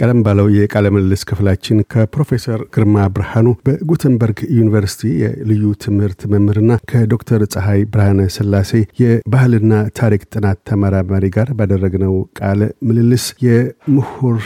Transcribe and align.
ቀደም 0.00 0.20
ባለው 0.24 0.46
የቃለ 0.54 0.86
ምልልስ 0.94 1.22
ክፍላችን 1.28 1.78
ከፕሮፌሰር 1.92 2.60
ግርማ 2.74 3.02
ብርሃኑ 3.14 3.48
በጉተንበርግ 3.66 4.38
ዩኒቨርሲቲ 4.58 5.02
የልዩ 5.22 5.64
ትምህርት 5.84 6.20
መምህርና 6.32 6.78
ከዶክተር 6.90 7.42
ፀሐይ 7.54 7.80
ብርሃነ 7.92 8.28
ስላሴ 8.36 8.70
የባህልና 9.00 9.72
ታሪክ 10.00 10.22
ጥናት 10.32 10.58
ተመራማሪ 10.70 11.24
ጋር 11.36 11.48
ባደረግነው 11.58 12.14
ቃለ 12.40 12.60
ምልልስ 12.88 13.26
የምሁር 13.46 14.38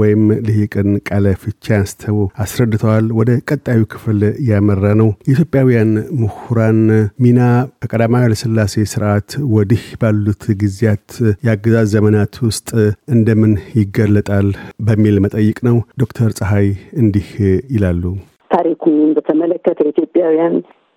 ወይም 0.00 0.24
ልሂቅን 0.48 0.90
ቃለ 1.08 1.34
ፍቺ 1.42 1.64
አንስተው 1.78 2.18
አስረድተዋል። 2.44 3.06
ወደ 3.18 3.30
ቀጣዩ 3.50 3.80
ክፍል 3.92 4.20
ያመራ 4.48 4.84
ነው። 5.00 5.10
የኢትዮጵያውያን 5.28 5.92
ምሁራን 6.20 6.82
ሚና 7.24 7.40
ከቀዳማዊ 7.82 8.22
ኃይለሥላሴ 8.24 8.86
ስርዓት 8.92 9.30
ወዲህ 9.54 9.86
ባሉት 10.02 10.44
ጊዜያት 10.60 11.08
የአገዛዝ 11.46 11.88
ዘመናት 11.94 12.34
ውስጥ 12.46 12.68
እንደምን 13.14 13.54
ይገለጣል 13.78 14.50
በሚል 14.88 15.16
መጠይቅ 15.24 15.58
ነው። 15.68 15.76
ዶክተር 16.00 16.30
ፀሐይ 16.38 16.68
እንዲህ 17.02 17.28
ይላሉ። 17.74 18.02
ታሪኩን 18.50 18.98
በተመለከተ 19.16 19.80
ኢትዮጵያውያን 19.90 20.54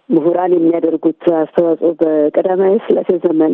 ምሁራን 0.10 0.54
የሚያደርጉት 0.56 1.24
አስተዋጽኦ 1.40 1.92
በቀዳማዊ 2.02 2.74
ሥላሴ 2.86 3.12
ዘመን 3.26 3.54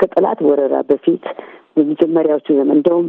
ከጠላት 0.00 0.38
ወረራ 0.46 0.76
በፊት 0.88 1.24
በመጀመሪያዎቹ 1.76 2.46
ዘመን 2.54 2.76
እንደውም 2.76 3.06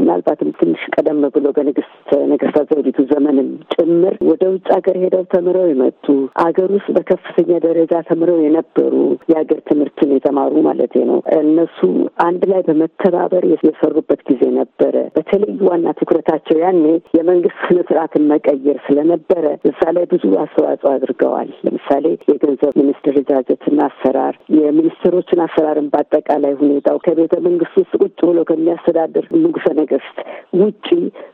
ምናልባትም 0.00 0.50
ትንሽ 0.58 0.82
ቀደም 0.94 1.20
ብሎ 1.34 1.46
በንግስት 1.56 1.92
ነገስታት 2.32 2.68
ዘውዲቱ 2.72 2.98
ዘመንም 3.10 3.48
ጭምር 3.74 4.14
ወደ 4.30 4.44
ውጭ 4.52 4.66
ሀገር 4.76 4.96
ሄደው 5.02 5.24
ተምረው 5.32 5.66
የመጡ 5.70 6.06
አገር 6.44 6.70
ውስጥ 6.76 6.88
በከፍተኛ 6.96 7.50
ደረጃ 7.66 7.94
ተምረው 8.08 8.38
የነበሩ 8.44 8.94
የሀገር 9.32 9.60
ትምህርትን 9.68 10.12
የተማሩ 10.16 10.54
ማለት 10.68 10.94
ነው። 11.10 11.18
እነሱ 11.40 11.78
አንድ 12.26 12.42
ላይ 12.50 12.60
በመተባበር 12.68 13.44
የሰሩበት 13.66 14.20
ጊዜ 14.30 14.42
ነበረ። 14.58 14.84
በተለይ 15.16 15.52
ዋና 15.68 15.86
ትኩረታቸው 15.98 16.58
ያኔ 16.64 16.84
የመንግስት 17.16 17.60
ስነ 17.66 17.78
ስርዓትን 17.88 18.24
መቀየር 18.32 18.78
ስለነበረ 18.86 19.44
እዛ 19.70 19.80
ላይ 19.96 20.04
ብዙ 20.12 20.24
አስተዋጽኦ 20.44 20.90
አድርገዋል። 20.94 21.50
ለምሳሌ 21.66 22.04
የገንዘብ 22.30 22.74
ሚኒስትር 22.80 23.16
ጃጀትና 23.28 23.80
አሰራር፣ 23.88 24.34
የሚኒስትሮችን 24.58 25.42
አሰራርን 25.46 25.90
በአጠቃላይ 25.92 26.54
ሁኔታው 26.60 26.98
ከቤተ 27.06 27.34
መንግስት 27.46 27.74
ውስጥ 27.80 27.92
ቁጭ 28.06 28.18
ብሎ 28.28 28.40
ከሚያስተዳድር 28.48 29.24
ንጉሰ 29.38 29.66
ነገስት 29.78 30.16
ውጪ 30.58 30.86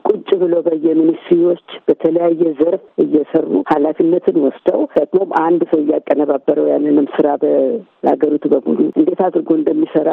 ቁጭ 0.08 0.28
ብሎ 0.42 0.54
በየሚኒስትሪዎች 0.66 1.66
በተለያየ 1.86 2.42
ዘርፍ 2.60 2.84
እየሰሩ 3.04 3.50
ኃላፊነትን 3.72 4.38
ወስደው 4.44 4.80
ደግሞም 4.96 5.30
አንድ 5.44 5.62
ሰው 5.70 5.80
እያቀነባበረው 5.84 6.66
ያንንም 6.72 7.06
ስራ 7.16 7.28
በሀገሪቱ 7.42 8.44
በሙሉ 8.54 8.78
እንዴት 9.00 9.22
አድርጎ 9.28 9.50
እንደሚሰራ 9.58 10.10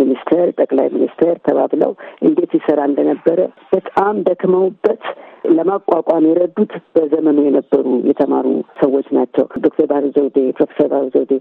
ሚኒስተር፣ 0.00 0.46
ጠቅላይ 0.60 0.88
ሚኒስተር 0.96 1.34
ተባብለው 1.48 1.92
እንዴት 2.28 2.52
ይሰራ 2.58 2.80
እንደነበረ 2.90 3.40
በጣም 3.74 4.16
ደክመውበት 4.28 5.02
ለማቋቋም 5.50 6.24
የረዱት 6.28 6.72
በዘመኑ 6.94 7.38
የነበሩ 7.44 7.86
የተማሩ 8.08 8.46
ሰዎች 8.82 9.06
ናቸው። 9.16 9.46
ዶክተር 9.64 9.86
ባህሩ 9.90 10.06
ዘውዴ 10.16 10.38
ፕሮፌሰር 10.56 10.88
ባህሩ 10.92 11.06
ዘውዴ 11.14 11.32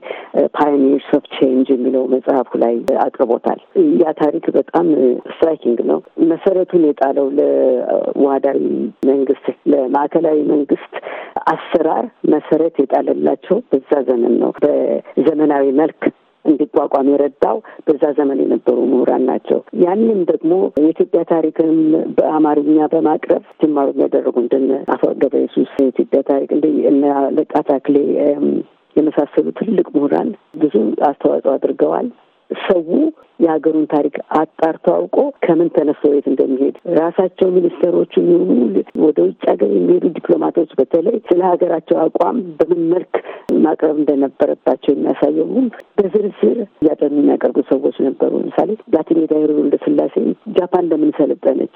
Pioneers 0.58 1.10
of 1.18 1.26
Change 1.36 1.70
የሚለው 1.74 2.04
መጽሐፉ 2.14 2.60
ላይ 2.64 2.74
አቅርቦታል። 3.06 3.60
ያ 4.02 4.14
ታሪክ 4.22 4.46
በጣም 4.58 4.88
striking 5.32 5.82
ነው። 5.92 6.00
መሰረቱን 6.32 6.86
የጣለው 6.88 7.28
ለአሃዳዊ 7.40 8.60
መንግስት፣ 9.12 9.46
ለማዕከላዊ 9.74 10.40
መንግስት 10.52 10.94
አሰራር 11.52 12.06
መሰረት 12.34 12.76
የጣለላቸው 12.82 13.58
በዛ 13.72 13.92
ዘመን 14.10 14.34
ነው። 14.42 14.52
በዘመናዊ 14.64 15.66
መልክ 15.80 16.02
እንዲቋቋም 16.46 17.10
የረዳው 17.12 17.58
በዛ 17.88 18.04
ዘመን 18.18 18.42
የነበሩ 18.44 18.78
ምሁራን 18.92 19.24
ናቸው። 19.30 19.60
ያንን 19.84 20.20
ደግሞ 20.32 20.54
የኢትዮጵያ 20.80 21.22
ታሪክንም 21.32 21.80
በአማርኛ 22.18 22.88
በማቅረብ 22.94 23.44
ጅማሩ 23.62 23.88
የሚያደረጉ 23.94 24.36
እንደነ 24.44 24.72
አፈ 24.94 25.04
ገብረ 25.22 25.42
የኢትዮጵያ 25.44 26.22
ታሪክ 26.32 26.52
እንደ 26.58 26.68
እነ 26.92 27.04
አለቃ 27.20 27.54
ታክሌ 27.70 27.96
የመሳሰሉ 28.96 29.48
ትልቅ 29.60 29.88
ምሁራን 29.96 30.30
ብዙ 30.62 30.74
አስተዋጽኦ 31.08 31.54
አድርገዋል። 31.54 32.08
ሰው 32.64 32.82
የሀገሩን 33.40 33.86
ታሪክ 33.94 34.16
አጣርቶ 34.40 34.86
አውቆ 34.96 35.18
ከምን 35.44 35.70
ተነስቶ 35.76 36.12
የት 36.12 36.28
እንደሚሄድ 36.32 36.76
ራሳቸው 37.00 37.48
ሚኒስትሮቹ 37.56 38.14
የሚሆኑ 38.22 38.50
ወደ 39.06 39.20
ውጭ 39.28 39.42
ሀገር 39.52 39.72
የሚሄዱ 39.76 40.06
ዲፕሎማቶች 40.18 40.72
በተለይ 40.80 41.16
ስለ 41.30 41.42
ሀገራቸው 41.52 41.98
አቋም 42.04 42.40
በምን 42.60 42.82
መልክ 42.94 43.14
ማቅረብ 43.66 43.98
እንደነበረባቸው 44.02 44.92
የሚያሳየው 44.94 45.48
በዝርዝር 45.98 46.60
እያጠኑ 46.78 47.16
የሚያቀርቡ 47.20 47.58
ሰዎች 47.72 47.98
ነበሩ። 48.08 48.34
ለምሳሌ 48.42 48.70
ላቲኔ 48.96 49.22
ዳይሮ 49.32 49.52
ወልደ 49.60 49.78
ስላሴ 49.86 50.16
ጃፓን 50.58 50.90
ለምን 50.92 51.12
ሰለጠነች 51.20 51.74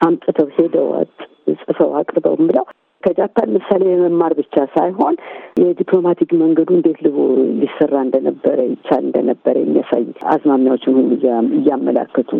አምጥተው 0.00 0.48
ሄደዋት 0.56 1.14
ጽፈው 1.60 1.90
አቅርበው 1.98 2.34
ብለው 2.42 2.64
ከጃፓን 3.06 3.50
ምሳሌ 3.56 3.82
የመማር 3.88 4.32
ብቻ 4.38 4.64
ሳይሆን 4.74 5.14
የዲፕሎማቲክ 5.60 6.30
መንገዱ 6.40 6.70
እንዴት 6.76 6.98
ልቦ 7.04 7.18
ሊሰራ 7.60 7.94
እንደነበረ 8.06 8.58
ይቻል 8.70 9.02
እንደነበረ 9.04 9.54
የሚያሳይ 9.62 10.02
አዝማሚያዎችን 10.32 10.96
ሁሉ 10.98 11.12
እያመላከቱ 11.58 12.30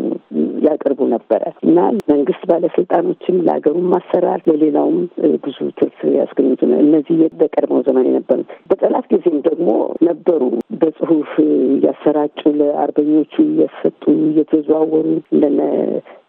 ያቀርቡ 0.67 1.01
ነበረ። 1.15 1.43
እና 1.67 1.79
መንግስት 2.13 2.43
ባለስልጣኖችም 2.51 3.39
ለሀገሩም 3.47 3.91
አሰራር 3.99 4.41
ለሌላውም 4.51 4.99
ብዙ 5.45 5.59
ትርፍ 5.79 5.99
ያስገኙት 6.19 6.63
እነዚህ 6.81 7.21
በቀድሞው 7.41 7.85
ዘመን 7.89 8.09
የነበሩት 8.09 8.51
በጠላት 8.71 9.07
ጊዜም 9.13 9.39
ደግሞ 9.49 9.69
ነበሩ። 10.07 10.43
በጽሁፍ 10.81 11.31
እያሰራጩ 11.45 12.41
ለአርበኞቹ 12.59 13.35
እየሰጡ 13.47 14.03
እየተዘዋወሩ 14.25 15.07
እንደነ 15.29 15.61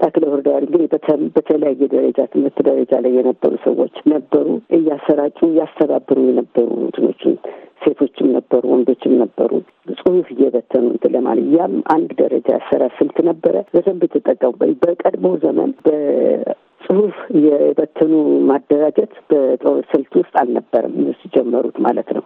ታክለ 0.01 0.23
ወረዳዋል 0.31 0.65
እንግዲህ 0.67 0.87
በተለያየ 1.35 1.81
ደረጃ 1.93 2.19
ትምህርት 2.33 2.59
ደረጃ 2.67 2.91
ላይ 3.05 3.13
የነበሩ 3.17 3.53
ሰዎች 3.65 3.95
ነበሩ። 4.13 4.47
እያሰራጩ 4.77 5.39
እያስተባበሩ 5.49 6.19
የነበሩ 6.29 6.69
እንትኖችን 6.83 7.35
ሴቶችም 7.83 8.27
ነበሩ፣ 8.35 8.63
ወንዶችም 8.71 9.13
ነበሩ። 9.21 9.51
ጽሁፍ 9.97 10.27
እየበተኑ 10.33 10.85
እንትን 10.93 11.11
ለማለት 11.15 11.47
ያም 11.55 11.75
አንድ 11.93 12.09
ደረጃ 12.21 12.47
ያሰራር 12.55 12.93
ስልት 12.97 13.17
ነበረ። 13.27 13.55
በደንብ 13.73 14.01
የተጠቀሙበት 14.07 14.71
በቀድሞ 14.83 15.27
ዘመን 15.43 15.71
በጽሁፍ 15.87 17.15
የበተኑ 17.45 18.13
ማደራጀት 18.49 19.13
በጦር 19.29 19.79
ስልት 19.91 20.13
ውስጥ 20.19 20.33
አልነበረም 20.41 20.95
እነሱ 21.01 21.21
ጀመሩት 21.35 21.77
ማለት 21.87 22.09
ነው። 22.17 22.23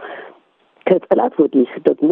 ከጠላት 0.85 1.35
ወዲህ 1.41 1.71
ደግሞ 1.87 2.11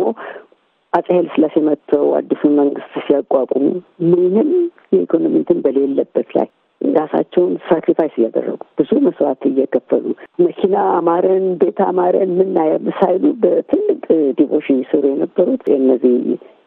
አጼ 0.94 1.08
ኃይለ 1.16 1.28
ሥላሴ 1.34 1.56
መጥተው 1.66 2.06
አዲሱን 2.18 2.54
መንግስት 2.60 2.94
ሲያቋቁሙ 3.06 3.66
ምንም 4.12 4.50
የኢኮኖሚ 4.94 5.34
እንትን 5.42 5.60
በሌለበት 5.66 6.30
ላይ 6.38 6.48
ራሳቸውን 6.82 7.54
sacrifice 7.68 8.14
እያደረጉ 8.20 8.60
ብዙ 8.80 8.92
መስዋዕት 9.06 9.42
እየከፈሉ 9.50 10.06
መኪና 10.40 10.76
አማረን፣ 10.94 11.46
ቤት 11.62 11.80
አማረን 11.88 12.32
ምናየ 12.40 12.72
ሳይሉ 13.00 13.24
በትልቅ 13.44 14.00
devotion 14.40 14.80
ይሰሩ 14.84 15.04
የነበሩት 15.12 15.66
እነዚህ 15.78 16.16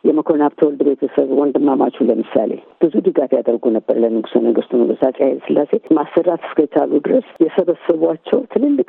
የመኮንን 0.05 0.45
ሀብተወልድ 0.45 0.81
ቤተሰብ 0.89 1.29
ወንድማማቹ 1.39 1.97
ለምሳሌ 2.07 2.53
ብዙ 2.83 2.95
ድጋፍ 3.07 3.31
ያደርጉ 3.37 3.65
ነበር 3.77 3.97
ለንጉሰ 4.03 4.35
ነገስቱ 4.47 4.81
ንጉስ 4.81 5.03
አጼ 5.09 5.19
ኃይለ 5.25 5.39
ሥላሴ 5.47 5.71
ማሰራት 5.99 6.43
እስከቻሉ 6.49 6.91
ድረስ 7.07 7.27
የሰበሰቧቸው 7.45 8.41
ትልልቅ 8.55 8.89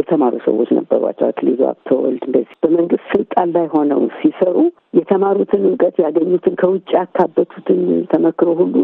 የተማሩ 0.00 0.34
ሰዎች 0.46 0.70
ነበሯቸው። 0.78 1.26
አክሊሉ 1.28 1.60
ሀብተወልድ 1.68 2.24
እንደዚህ 2.28 2.56
በመንግስት 2.64 3.06
ስልጣን 3.12 3.52
ላይ 3.56 3.66
ሆነው 3.74 4.02
ሲሰሩ 4.18 4.56
የተማሩትን 4.98 5.64
እውቀት 5.68 5.96
ያገኙትን 6.04 6.54
ከውጭ 6.60 6.88
ያካበቱትን 6.98 7.80
ተመክሮ 8.12 8.50
ሁሉ 8.60 8.74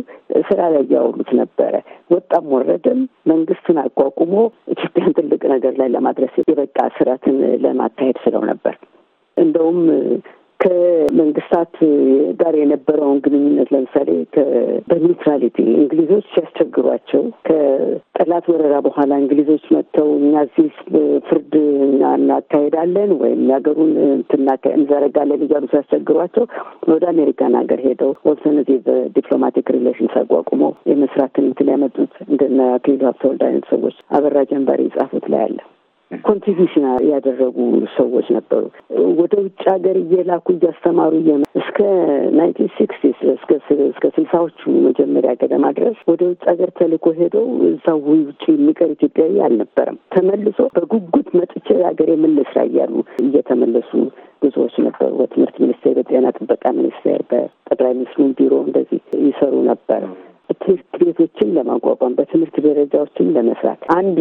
ስራ 0.49 0.61
ላይ 0.73 0.83
እያወሉት 0.87 1.31
ነበረ። 1.41 1.75
ወጣም 2.15 2.47
ወረደም 2.55 3.01
መንግስትን 3.31 3.79
አቋቁሞ 3.85 4.35
ኢትዮጵያን 4.75 5.17
ትልቅ 5.19 5.43
ነገር 5.55 5.75
ላይ 5.81 5.91
ለማድረስ 5.95 6.35
የበቃ 6.43 6.79
ስርዓትን 6.97 7.37
ለማካሄድ 7.65 8.19
ስለው 8.25 8.45
ነበር 8.51 8.77
እንደውም 9.37 9.79
ከመንግስታት 10.65 11.75
ጋር 12.41 12.55
የነበረውን 12.61 13.19
ግንኙነት 13.25 13.69
ለምሳሌ 13.75 14.11
በ 14.89 15.00
neutrality 15.00 15.59
እንግሊዞች 15.77 16.27
ሲያስቸግሯቸው 16.33 17.23
ከጠላት 17.49 18.47
ወረራ 18.53 18.77
በኋላ 18.87 19.13
እንግሊዞች 19.23 19.65
መጥተው 19.77 20.09
እኛ 20.19 20.35
እዚህ 20.47 20.71
ፍርድ 21.29 21.53
እናካሄዳለን 22.15 23.13
ወይም 23.23 23.43
የሀገሩን 23.45 23.93
እንዘረጋለን 24.75 25.45
እያሉ 25.47 25.65
ሲያስቸግሯቸው 25.73 26.47
ወደ 26.93 27.05
አሜሪካን 27.13 27.59
ሀገር 27.61 27.83
ሄደው 27.87 28.13
alternative 28.31 28.81
diplomatic 29.17 29.69
relations 29.77 30.17
አቋቁመው 30.23 30.73
የመስራትን 30.91 31.47
እንትን 31.51 31.71
ያመጡት 31.75 32.15
እንደነ 32.29 32.61
አክሊሉ 32.75 33.03
ሀብተወልድ 33.09 33.45
አይነት 33.49 33.67
ሰዎች 33.73 33.97
አበራ 34.17 34.39
ጀምበሬ 34.51 34.83
የጻፉት 34.87 35.27
ላይ 35.35 35.43
አለ። 35.47 35.59
contribution 36.25 36.85
ያደረጉ 37.11 37.57
ሰዎች 37.97 38.27
ነበሩ። 38.37 38.63
ወደ 39.21 39.35
ውጭ 39.45 39.63
ሀገር 39.71 39.97
እየላኩ 40.03 40.47
እያስተማሩ 40.55 41.13
እስከ 41.61 41.79
nineteen 42.37 42.71
sixties 42.77 43.19
እስከ 43.35 44.05
ስልሳዎቹ 44.17 44.59
መጀመሪያ 44.87 45.33
ገደማ 45.41 45.71
ድረስ 45.79 45.99
ወደ 46.11 46.23
ውጭ 46.31 46.43
ሀገር 46.51 46.71
ተልኮ 46.79 47.13
ሄደው 47.19 47.47
እዛው 47.69 48.01
ውጭ 48.09 48.43
የሚቀር 48.53 48.91
ኢትዮጵያዊ 48.97 49.35
አልነበረም። 49.47 49.99
ተመልሶ 50.15 50.59
በጉጉት 50.77 51.31
መጥቼ 51.41 51.69
ሀገሬን 51.89 52.11
ልስራ 52.15 52.59
እያሉ 52.71 52.95
እየተመለሱ 53.25 53.91
ብዙዎች 54.45 54.75
ነበሩ። 54.87 55.11
በትምህርት 55.21 55.57
ሚኒስቴር፣ 55.63 55.97
በጤና 55.99 56.27
ጥበቃ 56.39 56.65
ሚኒስቴር፣ 56.79 57.21
በጠቅላይ 57.31 57.93
ሚኒስትሩን 57.99 58.33
ቢሮ 58.39 58.55
እንደዚህ 58.67 59.01
ይሰሩ 59.29 59.55
ነበር። 59.71 60.03
ትምህርት 60.55 60.89
ቤቶችን 61.01 61.49
ለማቋቋም 61.57 62.17
በትምህርት 62.19 62.57
ደረጃዎችን 62.67 63.33
ለመስራት 63.37 63.81
አንድ 63.97 64.19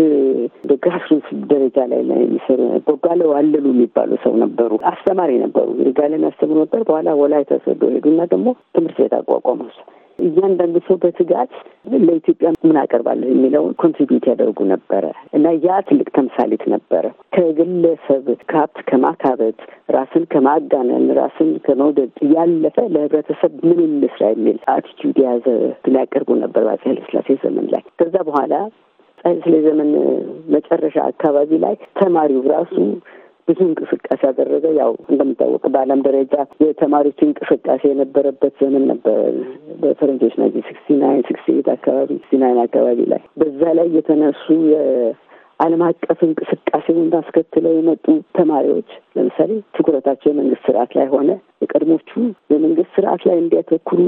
በ 0.69 0.80
grassroot 0.80 1.27
ደረጃ 1.51 1.77
ላይ 1.91 2.01
የሚሰሩ 2.21 2.59
ቦጋለ 2.87 3.21
ዋለሉ 3.31 3.65
የሚባሉ 3.73 4.11
ሰው 4.23 4.35
ነበሩ። 4.43 4.79
አስተማሪ 4.91 5.31
ነበሩ። 5.43 5.67
ይርጋለም 5.81 6.25
ያስተምሩ 6.27 6.57
ነበር። 6.63 6.83
በኋላ 6.89 7.09
ወላይታ 7.21 7.59
ሶዶ 7.65 7.91
ሄዱና 7.95 8.21
ደግሞ 8.33 8.47
ትምህርት 8.75 8.99
ቤት 9.01 9.15
አቋቋሙ። 9.19 9.61
እያንዳንዱ 10.19 10.75
ሰው 10.87 10.95
በትጋት 11.01 11.51
ለኢትዮጵያ 12.03 12.49
ምን 12.67 12.77
አቀርባለሁ 12.81 13.27
የሚለውን 13.29 13.73
contribute 13.81 14.25
ያደርጉ 14.31 14.59
ነበረ 14.71 15.05
እና 15.37 15.47
ያ 15.65 15.79
ትልቅ 15.87 16.07
ተምሳሌት 16.17 16.63
ነበረ። 16.73 17.03
ከግለሰብ 17.35 18.25
ከሀብት 18.51 18.77
ከማካበት 18.89 19.59
ራስን 19.89 20.25
ከማጋነን 20.33 21.07
ራስን 21.19 21.51
ከመውደድ 21.65 22.13
ያለፈ 22.35 22.77
ለህብረተሰብ 22.93 23.53
ምን 23.67 23.81
እንስራ 23.87 24.23
የሚል 24.33 24.59
attitude 24.75 25.19
የያዘ 25.23 25.45
ያቀርቡ 25.97 26.29
ነበር 26.43 26.63
በአፄ 26.67 26.83
ኃይለሥላሴ 26.89 27.37
ዘመን 27.43 27.67
ላይ። 27.73 27.83
ከዛ 27.99 28.15
በኋላ 28.29 28.53
ኃይለሥላሴ 29.23 29.59
ዘመን 29.67 29.91
መጨረሻ 30.55 30.95
አካባቢ 31.11 31.51
ላይ 31.61 31.75
ተማሪው 31.99 32.41
ራሱ 32.53 32.75
ብዙ 33.47 33.59
እንቅስቃሴ 33.65 34.21
ያደረገ 34.27 34.65
ያው 34.77 34.91
እንደሚታወቅ 35.09 35.63
በዓለም 35.73 36.01
ደረጃ 36.05 36.35
የተማሪዎች 36.63 37.19
እንቅስቃሴ 37.25 37.81
የነበረበት 37.89 38.53
ዘመን 38.61 38.83
ነበር። 38.91 39.19
በፈረንጆች 39.81 40.35
ና 40.35 40.47
sixty 40.59 40.97
nine 41.01 41.23
sixty 41.27 41.55
eight 41.57 41.69
አካባቢ 41.73 42.09
sixty 42.15 42.39
nine 42.43 42.59
አካባቢ 42.63 42.99
ላይ 43.13 43.21
በዛ 43.41 43.61
ላይ 43.79 43.87
የተነሱ 43.97 44.45
የዓለም 44.71 45.83
አቀፍ 45.87 46.21
እንቅስቃሴውን 46.27 47.09
አስከትለው 47.19 47.73
የመጡ 47.77 48.05
ተማሪዎች 48.39 48.89
ለምሳሌ 49.17 49.51
ትኩረታቸው 49.77 50.29
የመንግስት 50.31 50.63
ስርዓት 50.67 50.93
ላይ 50.99 51.09
ሆነ። 51.13 51.29
የቀድሞቹ 51.63 52.09
የመንግስት 52.53 52.93
ስርዓት 52.95 53.23
ላይ 53.29 53.37
እንዲያተኩሩ 53.39 53.99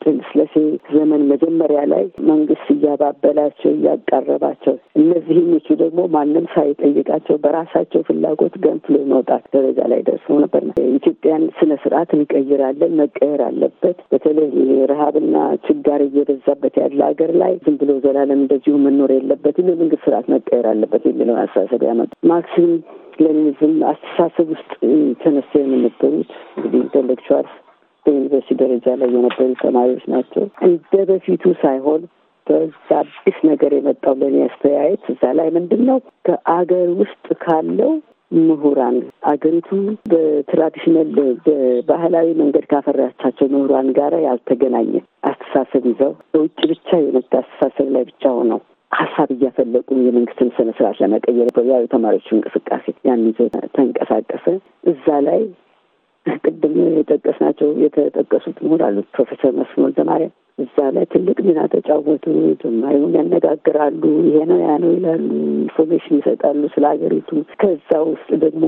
ኃይለሥላሴ 0.00 0.54
ዘመን 0.92 1.22
መጀመሪያ 1.30 1.80
ላይ 1.92 2.02
መንግስት 2.28 2.66
እያባበላቸው 2.74 3.70
እያቃረባቸው፣ 3.72 4.74
እነዚህኞቹ 5.00 5.76
ደግሞ 5.82 6.00
ማንም 6.14 6.46
ሳይጠይቃቸው 6.54 7.36
በራሳቸው 7.44 8.02
ፍላጎት 8.08 8.54
ገንፍሎ 8.64 8.96
መውጣት 9.12 9.44
ደረጃ 9.56 9.80
ላይ 9.92 10.00
ደርሰው 10.08 10.38
ነበር። 10.44 10.62
ኢትዮጵያን 10.92 11.44
ስነ 11.58 11.72
ስርዓት 11.82 12.12
እንቀይራለን፣ 12.18 12.94
መቀየር 13.02 13.42
አለበት። 13.48 13.98
በተለይ 14.12 14.50
ረሀብና 14.92 15.36
ችጋር 15.66 16.02
እየበዛበት 16.06 16.76
ያለ 16.82 17.00
ሀገር 17.10 17.32
ላይ 17.42 17.54
ዝም 17.64 17.76
ብሎ 17.82 17.92
ዘላለም 18.04 18.40
እንደዚሁ 18.40 18.76
መኖር 18.86 19.12
የለበትም፣ 19.14 19.70
የመንግስት 19.72 20.04
ስርዓት 20.06 20.28
መቀየር 20.34 20.68
አለበት 20.72 21.04
የሚለውን 21.08 21.42
አስተሳሰብ 21.44 21.82
ያመጡ 21.88 22.10
ማርክሲዝም 22.30 22.74
ሌኒኒዝም 23.22 23.72
አስተሳሰብ 23.90 24.48
ውስጥ 24.54 24.70
ተነስተው 25.22 25.64
የነበሩት 25.66 26.28
እንግዲህ 26.56 26.78
intellectuals 26.82 27.54
በዩኒቨርሲቲ 28.08 28.56
ደረጃ 28.62 28.86
ላይ 29.00 29.10
የነበሩ 29.14 29.50
ተማሪዎች 29.62 30.04
ናቸው። 30.12 30.44
እንደ 30.68 31.02
በፊቱ 31.10 31.52
ሳይሆን 31.62 32.02
በዛ 32.46 32.90
አዲስ 33.00 33.38
ነገር 33.48 33.72
የመጣው 33.76 34.14
ለእኔ 34.20 34.36
አስተያየት 34.44 35.02
እዛ 35.12 35.32
ላይ 35.38 35.48
ምንድን 35.56 35.82
ነው 35.88 35.98
ከአገር 36.26 36.88
ውስጥ 37.00 37.26
ካለው 37.42 37.90
ምሁራን 38.32 38.96
አገሪቱ 39.30 39.68
በ 40.12 40.27
traditional 40.27 41.10
በባህላዊ 41.46 42.28
መንገድ 42.40 42.64
ካፈራቻቸው 42.72 43.46
ምሁራን 43.54 43.88
ጋር 43.98 44.14
ያልተገናኘ 44.26 44.90
አስተሳሰብ 45.30 45.84
ይዘው 45.90 46.12
በውጭ 46.34 46.58
ብቻ 46.72 46.88
የመጣ 47.00 47.32
አስተሳሰብ 47.42 47.88
ላይ 47.94 48.04
ብቻ 48.10 48.32
ሆነው 48.38 48.60
ሀሳብ 48.92 49.30
እያፈለቁ 49.34 49.88
የመንግስትን 50.00 50.50
ስነ 50.56 50.68
ስርዓት 50.76 50.98
ለመቀየር 51.02 51.48
ያው 51.70 51.82
የተማሪዎቹ 51.84 52.28
እንቅስቃሴ 52.36 52.94
ያን 53.08 53.24
ይዞ 53.28 53.40
ተንቀሳቀሰ። 53.76 54.46
እዛ 54.92 55.06
ላይ 55.26 55.40
ቅድም 56.44 56.74
የጠቀስናቸው 56.96 57.70
የተጠቀሱት 57.82 58.58
አሉት 58.86 59.08
ፕሮፌሰር 59.14 59.52
መስፍን 59.58 59.84
ወልደማርያም 59.84 60.34
እዛ 60.58 60.76
ላይ 60.94 61.04
ትልቅ 61.12 61.36
ሚና 61.46 61.60
ተጫወቱ። 61.72 62.24
ተማሪውን 62.62 63.12
ያነጋግራሉ። 63.18 64.02
ይሄ 64.24 64.38
ነው 64.50 64.58
ያ 64.64 64.70
ነው 64.82 64.90
ይላሉ። 64.94 65.28
information 65.58 66.16
ይሰጣሉ 66.18 66.62
ስለ 66.74 66.84
ሀገሪቱ። 66.92 67.30
ከዛ 67.60 67.90
ውስጥ 68.08 68.30
ደግሞ 68.44 68.64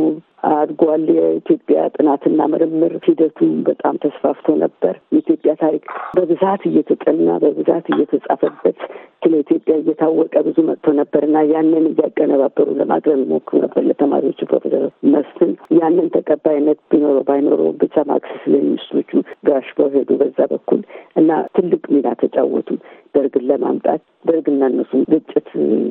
አድጓል። 0.52 1.04
የኢትዮጵያ 1.16 1.78
ጥናትና 1.96 2.40
ምርምር 2.52 2.92
ሂደቱ 3.06 3.38
በጣም 3.66 3.94
ተስፋፍቶ 4.04 4.56
ነበር። 4.62 4.94
የኢትዮጵያ 5.14 5.52
ታሪክ 5.62 5.84
በብዛት 6.16 6.62
እየተጠና 6.70 7.28
በብዛት 7.42 7.86
እየተጻፈበት 7.94 8.78
ስለ 9.22 9.32
ኢትዮጵያ 9.42 9.74
እየታወቀ 9.80 10.34
ብዙ 10.46 10.58
መጥቶ 10.68 10.92
ነበር 11.00 11.22
እና 11.26 11.38
ያንን 11.50 11.86
እያቀነባበሩ 11.90 12.68
ለማቅረብ 12.78 13.18
ይሞክሩ 13.22 13.56
ነበር 13.64 13.82
ለተማሪዎቹ። 13.88 14.40
ፕሮፌሰር 14.50 14.84
መስፍን 15.12 15.50
ያንን 15.78 16.06
ተቀባይነት 16.14 16.78
ቢኖረው 16.90 17.24
ባይኖረው 17.28 17.68
ብቻ 17.82 18.04
ማርክሲስት 18.10 18.46
ሌኒኒስቶቹ 18.54 19.10
ጋሽበው 19.48 19.90
ሄዱ 19.96 20.10
በዛ 20.20 20.38
በኩል 20.52 20.80
እና 21.20 21.28
ትልቅ 21.56 21.82
ሚና 21.94 22.08
ተጫወቱ 22.22 22.68
ደርግን 23.14 23.44
ለማምጣት 23.50 24.00
ደርግና 24.24 24.62
እነሱ 24.72 24.92
ግጭት 25.12 25.46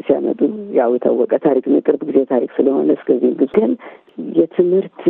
ሲያመጡ 0.06 0.42
ያው 0.78 0.92
የታወቀ 0.96 1.34
ታሪክ 1.46 1.66
የቅርብ 1.72 2.02
ጊዜ 2.10 2.20
ታሪክ 2.32 2.52
ስለሆነ 2.58 2.90
እስከዚህ 2.98 3.32
ግን 3.56 3.72
የትምህርት 4.40 5.02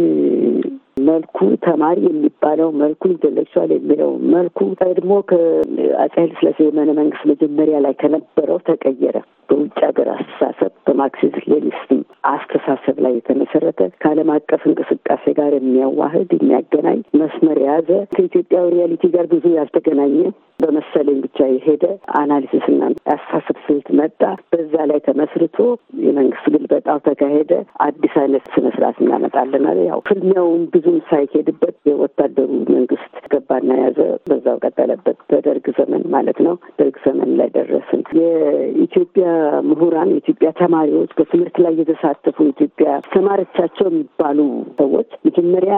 መልኩ 1.08 1.38
ተማሪ 1.66 2.00
የሚባለው 2.08 2.70
መልኩ 2.82 3.02
intellectual 3.12 3.72
የሚለው 3.76 4.12
መልኩ 4.34 4.58
ቀድሞ 4.82 5.12
ከአፄ 5.30 6.14
ኃይለሥላሴ 6.16 6.58
ዘመነ 6.68 6.90
መንግስት 7.00 7.24
መጀመሪያ 7.32 7.78
ላይ 7.86 7.94
ከነበረው 8.02 8.60
ተቀየረ። 8.70 9.18
በውጭ 9.50 9.78
ሀገር 9.86 10.08
አስተሳሰብ 10.16 10.72
በማርክሲዝም 10.88 11.46
ሌኒኒዝም 11.52 12.02
አስተሳሰብ 12.32 12.98
ላይ 13.06 13.14
የተመሰረተ 13.16 13.88
ከዓለም 14.02 14.30
አቀፍ 14.36 14.64
እንቅስቃሴ 14.70 15.34
ጋር 15.40 15.54
የሚያዋህድ 15.56 16.32
የሚያገናኝ 16.38 17.00
መስመር 17.22 17.60
የያዘ 17.64 17.90
ከኢትዮጵያ 18.14 18.62
reality 18.76 19.06
ጋር 19.16 19.28
ብዙ 19.34 19.46
ያልተገናኘ 19.56 20.18
በመሰለኝ 20.60 21.18
ብቻ 21.26 21.40
የሄደ 21.50 21.86
አናሊሲስና 22.20 22.82
የአስተሳሰብ 23.00 23.58
ስልት 23.66 23.88
መጣ። 24.00 24.22
በዛ 24.52 24.74
ላይ 24.90 25.00
ተመስርቶ 25.06 25.58
የመንግስት 26.04 26.46
ግልበጣው 26.54 27.00
ተካሄደ። 27.06 27.52
አዲስ 27.86 28.16
አይነት 28.22 28.46
ስነ 28.54 28.66
ስርዓት 28.76 28.98
እናመጣለን 29.04 29.66
ያው 29.90 30.00
ፍልሚያውን 30.10 30.64
ብዙም 30.74 30.98
ሳይሄድበት 31.10 31.76
የወታደሩ 31.90 32.48
መንግስት 32.74 33.14
ገባና 33.34 33.70
ያዘ። 33.82 34.00
በዛው 34.30 34.58
ቀጠለበት። 34.66 35.18
በደርግ 35.32 35.66
ዘመን 35.80 36.04
ማለት 36.10 36.40
ነው። 36.48 36.56
ደርግ 36.80 36.98
ዘመን 37.06 37.32
ላይ 37.40 37.50
ደረስን። 37.58 38.04
የኢትዮጵያ 38.20 39.26
ምሁራን፣ 39.70 40.12
የኢትዮጵያ 40.14 40.52
ተማሪዎች፣ 40.62 41.12
በትምህርት 41.20 41.58
ላይ 41.66 41.74
የተሳተፉ 41.82 42.38
ኢትዮጵያ 42.52 42.88
አስተማረቻቸው 43.00 43.88
የሚባሉ 43.90 44.40
ሰዎች 44.80 45.10
መጀመሪያ 45.28 45.76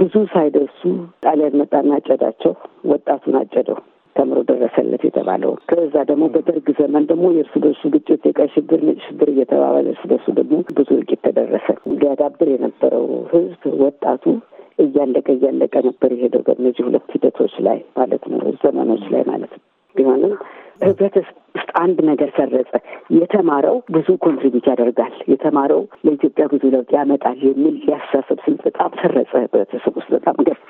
ብዙ 0.00 0.14
ሳይደርሱ 0.32 0.80
ጣሊያን 1.24 1.58
መጣና 1.60 1.90
አጨዳቸው። 1.98 2.52
ወጣቱን 2.92 3.36
አጨደው 3.40 3.78
ተምሮ 4.16 4.38
ደረሰለት 4.48 5.02
የተባለው። 5.06 5.52
ከዛ 5.70 5.94
ደግሞ 6.10 6.24
በደርግ 6.34 6.66
ዘመን 6.80 7.04
ደግሞ 7.10 7.26
የእርስ 7.34 7.54
በርሱ 7.62 7.82
ግጭት 7.94 8.24
የቀይ 8.28 8.48
ሽብር፣ 8.54 8.80
ነጭ 8.88 8.98
ሽብር 9.06 9.28
እየተባባለ 9.32 9.86
እርስ 9.92 10.02
በርሱ 10.10 10.26
ደግሞ 10.38 10.56
ብዙ 10.78 10.88
እልቂት 10.96 11.22
ተደረሰ። 11.26 11.66
ሊያዳብር 11.94 12.50
የነበረው 12.52 13.06
ህዝብ 13.32 13.62
ወጣቱ 13.82 14.24
እያለቀ 14.78 15.28
እያለቀ 15.36 15.74
ነበር 15.86 16.10
የሄደው 16.14 16.42
በእነዚህ 16.46 16.84
ሁለት 16.86 17.08
ሂደቶች 17.14 17.54
ላይ 17.66 17.78
ማለት 17.96 18.24
ነው 18.32 18.40
ዘመኖች 18.62 19.04
ላይ 19.14 19.22
ማለት 19.26 19.52
ነው። 19.56 19.62
ቢሆንም 19.94 20.34
ህብረተሰብ 20.82 21.26
ውስጥ 21.54 21.70
አንድ 21.82 21.98
ነገር 22.08 22.30
ሰረጸ። 22.36 22.70
የተማረው 23.18 23.76
ብዙ 23.94 24.08
ኮንትሪቢዩት 24.24 24.66
ያደርጋል፣ 24.70 25.14
የተማረው 25.32 25.82
ለኢትዮጵያ 26.06 26.44
ብዙ 26.52 26.62
ለውጥ 26.74 26.90
ያመጣል 26.98 27.38
የሚል 27.48 27.76
ያሳሰብ 27.92 28.38
ስልት 28.46 28.60
በጣም 28.68 28.90
ሰረጸ። 29.02 29.32
ህብረተሰብ 29.44 29.94
ውስጥ 30.00 30.10
በጣም 30.16 30.36
ገባ። 30.48 30.68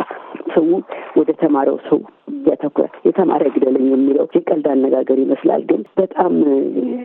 ሰው 0.55 0.67
ወደ 1.19 1.31
ተማረው 1.43 1.77
ሰው 1.89 1.99
ያተኩረ 2.49 2.87
የተማረ 3.07 3.45
ግደለኝ 3.55 3.87
የሚለው 3.91 4.27
የቀልድ 4.37 4.67
አነጋገር 4.73 5.19
ይመስላል፣ 5.23 5.63
ግን 5.71 5.81
በጣም 6.01 6.33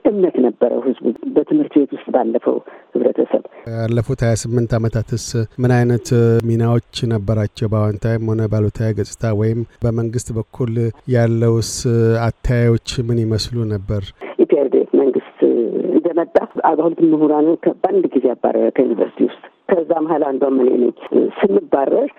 እምነት 0.10 0.36
ነበረው 0.48 0.82
ህዝቡ 0.88 1.06
በትምህርት 1.36 1.74
ቤት 1.80 1.92
ውስጥ 1.98 2.08
ባለፈው 2.16 2.58
ህብረተሰብ። 2.96 3.44
ያለፉት 3.74 4.20
ሀያ 4.26 4.36
ስምንት 4.44 4.72
ዓመታትስ 4.78 5.26
ምን 5.64 5.72
አይነት 5.78 6.08
ሚናዎች 6.50 6.98
ነበራቸው? 7.14 7.68
በአዎንታዊም 7.74 8.28
ሆነ 8.32 8.42
ባሉታዊ 8.54 8.92
ገጽታ 9.00 9.34
ወይም 9.42 9.60
በመንግስት 9.84 10.30
በኩል 10.38 10.74
ያለውስ 11.16 11.72
አተያዮች 12.28 12.90
ምን 13.08 13.20
ይመስሉ 13.24 13.58
ነበር? 13.74 14.02
ኢፒአርዴፍ 14.44 14.90
መንግስት 15.02 15.40
እንደመጣ 15.98 16.36
አርባ 16.70 16.82
ሁለት 16.84 17.02
በአንድ 17.82 18.06
ጊዜ 18.16 18.26
አባረረ 18.34 18.68
ከዩኒቨርሲቲ 18.78 19.20
ውስጥ። 19.30 19.44
ከዛ 19.70 19.92
መሀል 20.04 20.24
አንዷም 20.28 20.58
እኔ 20.62 20.70
ነኝ። 20.78 20.94
ስንባረር 21.38 22.10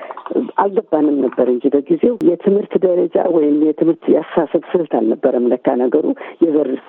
አልገባንም 0.62 1.16
ነበር 1.24 1.46
እንጂ 1.52 1.64
በጊዜው 1.74 2.14
የትምህርት 2.28 2.72
ደረጃ 2.84 3.16
ወይም 3.36 3.56
የትምህርት 3.66 4.04
የአስተሳሰብ 4.12 4.62
ስልት 4.72 4.92
አልነበረም። 4.98 5.46
ለካ 5.52 5.76
ነገሩ 5.82 6.06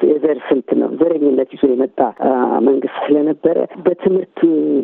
የዘር 0.09 0.39
ስልት 0.49 0.69
ነው። 0.79 0.89
ዘረኝነት 0.99 1.51
ይዞ 1.55 1.63
የመጣ 1.71 1.99
መንግስት 2.67 2.97
ስለነበረ 3.05 3.57
በትምህርት 3.85 4.39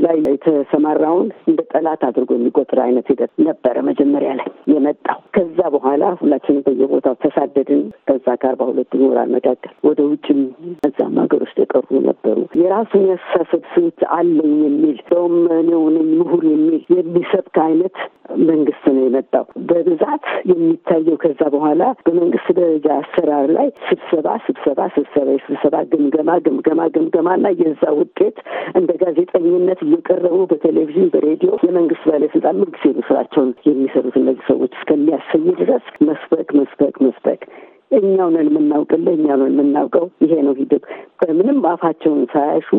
ላይ 0.06 0.18
የተሰማራውን 0.28 1.28
እንደ 1.50 1.62
ጠላት 1.74 2.02
አድርጎ 2.10 2.32
የሚቆጥር 2.38 2.80
አይነት 2.86 3.08
ሂደት 3.12 3.32
ነበረ 3.48 3.76
መጀመሪያ 3.90 4.32
ላይ 4.40 4.48
የመጣው። 4.74 5.20
ከዛ 5.36 5.60
በኋላ 5.76 6.04
ሁላችንም 6.22 6.64
በየቦታው 6.68 7.16
ተሳደድን። 7.24 7.82
ከዛ 8.10 8.28
ከአርባ 8.42 8.64
ሁለቱ 8.70 8.92
ምሁራን 9.02 9.34
መካከል 9.36 9.74
ወደ 9.88 10.00
ውጭም 10.10 10.42
እዛም 10.88 11.16
ሀገር 11.22 11.42
ውስጥ 11.46 11.58
የቀሩ 11.64 11.84
ነበሩ። 12.08 12.38
የራሱን 12.62 13.06
የአስተሳሰብ 13.10 13.64
ስልት 13.74 14.00
አለኝ 14.16 14.56
የሚል 14.66 14.98
ሰውም 15.10 15.36
ነኝ 15.96 16.08
ምሁር 16.20 16.44
የሚሰብክ 16.96 17.58
አይነት 17.66 17.96
መንግስት 18.46 18.86
ነው 18.90 19.04
የመጣው። 19.06 19.46
በብዛት 19.70 20.24
የሚታየው 20.52 21.18
ከዛ 21.24 21.42
በኋላ 21.56 21.84
በመንግስት 22.06 22.48
ደረጃ 22.60 22.88
አሰራር 23.02 23.48
ላይ 23.58 23.68
ስብሰባ 23.88 24.28
ስብሰባ 24.46 24.88
ስብሰባ 24.96 25.28
የስብሰባ 25.36 25.84
ግምገማ 25.92 26.38
ግምገማ 26.46 26.88
ግምገማ 26.96 27.30
እና 27.40 27.50
የዛ 27.62 27.84
ውጤት 28.00 28.38
እንደ 28.80 28.92
ጋዜጠኝነት 29.04 29.82
እየቀረቡ 29.88 30.40
በቴሌቪዥን 30.52 31.12
በሬዲዮ 31.16 31.52
የመንግስት 31.68 32.06
ባለስልጣን 32.12 32.60
ምንጊዜ 32.62 32.84
ስራቸውን 33.10 33.52
የሚሰሩት 33.70 34.18
እነዚህ 34.22 34.46
ሰዎች 34.52 34.74
እስከሚያሰኝ 34.80 35.48
ድረስ 35.62 35.88
መስበክ 36.08 36.52
መስበክ 36.60 36.98
መስበክ 37.06 37.42
እኛው 38.00 38.30
ነን 38.34 38.48
የምናውቅልህ፣ 38.50 39.14
እኛው 39.18 39.38
ነን 39.42 39.52
የምናውቀው። 39.54 40.06
ይሄ 40.24 40.34
ነው 40.46 40.54
ሂደት። 40.60 40.84
በምንም 41.22 41.60
አፋቸውን 41.70 42.22
ሳያሹ 42.34 42.70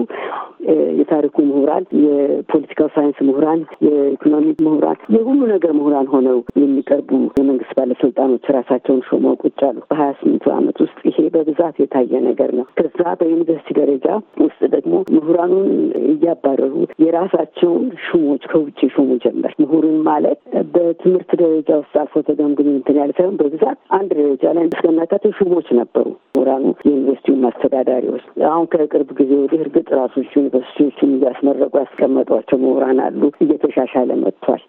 የታሪኩ 0.99 1.37
ምሁራን፣ 1.49 1.85
የ 2.05 2.20
political 2.20 2.89
science 2.95 3.19
ምሁራን፣ 3.27 3.61
የኢኮኖሚክ 3.87 4.59
ምሁራን፣ 4.67 4.99
የሁሉ 5.17 5.41
ነገር 5.53 5.73
ምሁራን 5.79 6.09
ሆነው 6.13 6.39
የሚቀርቡ 6.61 7.11
የመንግስት 7.37 7.73
ባለስልጣኖች 7.79 8.47
ራሳቸውን 8.57 9.03
ሾመው 9.09 9.35
ቁጭ 9.43 9.59
አሉ። 9.69 9.79
በሀያ 9.91 10.11
ስምንቱ 10.21 10.45
ዓመት 10.57 10.79
ውስጥ 10.85 10.99
ይሄ 11.11 11.19
በብዛት 11.35 11.77
የታየ 11.83 12.21
ነገር 12.29 12.51
ነው። 12.59 12.67
ከዛ 12.81 13.01
በዩኒቨርሲቲ 13.21 13.77
ደረጃ 13.81 14.07
ውስጥ 14.45 14.61
ደግሞ 14.75 14.95
ምሁራኑን 15.17 15.69
እያባረሩ 16.13 16.75
የራሳቸውን 17.05 17.87
ሹሞች 18.07 18.45
ከውጭ 18.53 18.81
ሹሙ 18.95 19.11
ጀመር። 19.25 19.55
ምሁሩን 19.63 19.99
ማለት 20.09 20.41
በትምህርት 20.75 21.31
ደረጃ 21.43 21.71
ውስጥ 21.81 21.95
አልፎ 22.03 22.23
ተገምግሞ 22.29 22.71
እንትን 22.77 22.99
ያለ 23.01 23.13
ሳይሆን 23.19 23.39
በብዛት 23.41 23.79
አንድ 23.97 24.11
ደረጃ 24.17 24.45
ላይ 24.57 24.67
እስከናካቴ 25.07 25.29
ሹሞች 25.39 25.69
ነበሩ 25.79 26.05
ምሁራኑ 26.31 26.65
የዩኒቨርሲቲውን 26.81 27.45
አስተዳዳሪዎች። 27.49 28.25
አሁን 28.49 28.65
ከቅርብ 28.73 29.11
ጊዜ 29.19 29.31
ወዲህ 29.41 29.61
እርግጥ 29.65 29.87
ራሶች 29.99 30.31
ዩኒቨርሲቲዎችን 30.39 31.13
እያስመረቁ 31.17 31.73
ያስቀመጧቸው 31.81 32.59
ምሁራን 32.65 33.01
አሉ። 33.05 33.21
እየተሻሻለ 33.45 34.11
መጥቷል። 34.23 34.63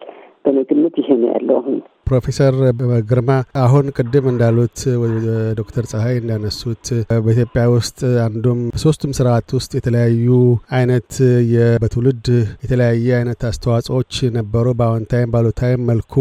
በእኔ 0.48 0.60
ግምት 0.70 0.98
ይሄ 1.02 1.10
ነው 1.22 1.30
ያለው 1.34 1.56
አሁን 1.60 1.78
ፕሮፌሰር 2.08 2.56
ግርማ 3.10 3.32
አሁን 3.62 3.86
ቅድም 3.96 4.26
እንዳሉት 4.32 4.78
ዶክተር 5.58 5.86
ፀሐይ 5.92 6.16
እንዳነሱት 6.20 6.86
በኢትዮጵያ 7.26 7.64
ውስጥ 7.74 7.98
አንዱም 8.26 8.60
በሶስቱም 8.74 9.16
ስርዓት 9.18 9.50
ውስጥ 9.58 9.72
የተለያዩ 9.78 10.28
አይነት 10.78 11.10
በትውልድ 11.84 12.28
የተለያየ 12.64 13.08
አይነት 13.18 13.42
አስተዋጽኦዎች 13.50 14.14
ነበሩ፣ 14.38 14.66
በአዎንታዊም 14.80 15.34
ባሉታዊም 15.34 15.84
መልኩ። 15.90 16.14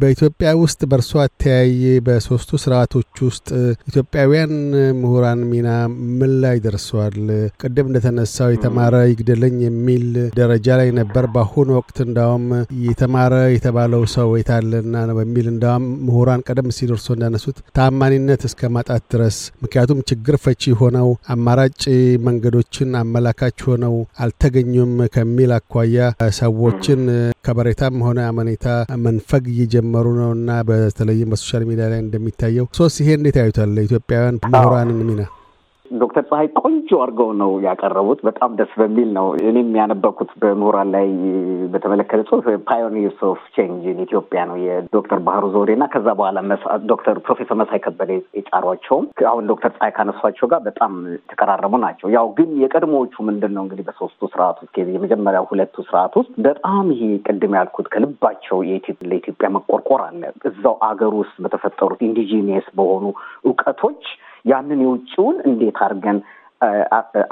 በኢትዮጵያ 0.00 0.52
ውስጥ 0.62 0.80
በእርሷ 0.90 1.12
አተያይ 1.24 1.74
በሶስቱ 2.06 2.60
ስርዓቶች 2.64 3.22
ውስጥ 3.28 3.48
ኢትዮጵያውያን 3.90 4.54
ምሁራን 5.00 5.42
ሚና 5.50 5.68
ምን 6.18 6.32
ላይ 6.44 6.56
ደርሰዋል? 6.66 7.18
ቅድም 7.62 7.88
እንደተነሳው 7.90 8.50
የተማረ 8.54 8.94
ይግደለኝ 9.12 9.56
የሚል 9.66 10.06
ደረጃ 10.38 10.66
ላይ 10.80 10.90
ነበር። 11.00 11.26
በአሁኑ 11.34 11.68
ወቅት 11.78 11.98
እንዳውም 12.06 12.46
የተማረ 12.86 13.34
የተባለው 13.66 14.02
ሰው 14.12 14.28
የታለና 14.38 14.96
በሚል 15.16 15.46
እንዳውም 15.52 15.84
ምሁራን 16.06 16.42
ቀደም 16.48 16.68
ሲል 16.76 16.90
እርሶ 16.94 17.06
እንዳነሱት 17.14 17.56
ታማኒነት 17.76 18.42
እስከ 18.48 18.68
ማጣት 18.74 19.02
ድረስ 19.12 19.36
ምክንያቱም 19.62 20.02
ችግር 20.10 20.36
ፈቺ 20.44 20.74
ሆነው 20.80 21.08
አማራጭ 21.34 21.82
መንገዶችን 22.26 22.90
አመላካች 23.00 23.58
ሆነው 23.68 23.94
አልተገኙም 24.24 24.92
ከሚል 25.14 25.52
አኳያ 25.56 25.98
ሰዎችን 26.38 27.02
ከበሬታም 27.46 27.96
ሆነ 28.06 28.20
አመኔታ 28.30 28.68
መንፈግ 29.04 29.44
እየጀመሩ 29.54 30.06
ነው 30.20 30.30
እና 30.38 30.58
በተለይም 30.68 31.32
በ 31.34 31.41
social 31.41 31.64
media 31.70 31.88
ላይ 31.92 32.00
እንደሚታየው 32.04 32.68
ሶስት 32.78 32.96
ይሄ 33.02 33.10
እንዴት 33.18 33.38
ያዩታል? 33.42 33.74
ኢትዮጵያውያን 33.86 34.38
ምሁራንን 34.54 35.00
ሚና 35.08 35.20
ዶክተር 36.00 36.24
ፀሐይ 36.28 36.48
ቆንጆ 36.60 36.88
አድርገው 37.02 37.30
ነው 37.40 37.50
ያቀረቡት። 37.64 38.20
በጣም 38.28 38.50
ደስ 38.58 38.72
በሚል 38.80 39.08
ነው 39.16 39.26
እኔም 39.46 39.70
ያነበኩት 39.78 40.30
በምሁራን 40.42 40.88
ላይ 40.94 41.08
በተመለከተ 41.72 42.20
ጽሁፍ 42.28 42.46
Pioneers 42.68 43.20
of 43.28 43.40
Change 43.56 43.84
ኢትዮጵያ 44.06 44.40
ነው 44.50 44.56
የዶክተር 44.62 45.20
ባህሩ 45.26 45.44
ዘውዴ 45.54 45.72
እና 45.76 45.86
ከዛ 45.92 46.06
በኋላ 46.18 46.38
ዶክተር 46.86 47.16
ፕሮፌሰር 47.26 47.58
መሳይ 47.60 47.80
ከበደ 47.86 48.10
የጫሯቸውም 48.38 49.04
አሁን 49.30 49.48
ዶክተር 49.50 49.72
ፀሐይ 49.76 49.92
ካነሷቸው 49.96 50.48
ጋር 50.52 50.60
በጣም 50.66 50.92
ተቀራረቡ 51.30 51.74
ናቸው። 51.84 52.08
ያው 52.16 52.28
ግን 52.38 52.50
የቀድሞዎቹ 52.62 53.14
ምንድን 53.28 53.54
ነው 53.56 53.64
እንግዲህ 53.66 53.86
በሶስቱ 53.88 54.30
ስርዓት 54.32 54.58
ውስጥ 54.64 54.74
የመጀመሪያው 54.94 55.48
ሁለቱ 55.50 55.76
ስርዓት 55.88 56.14
ውስጥ 56.20 56.32
በጣም 56.46 56.86
ይሄ 56.94 57.02
ቅድም 57.28 57.56
ያልኩት 57.58 57.88
ከልባቸው 57.92 58.58
ለኢትዮጵያ 59.10 59.48
መቆርቆር 59.56 60.02
አለ። 60.06 60.22
እዛው 60.50 60.76
አገር 60.86 61.12
ውስጥ 61.20 61.36
በተፈጠሩት 61.44 62.00
indigenous 62.06 62.68
በሆኑ 62.76 63.04
እውቀቶች 63.46 64.02
ያንን 64.46 64.82
የውጭውን 64.84 65.36
እንዴት 65.48 65.78
አድርገን 65.84 66.18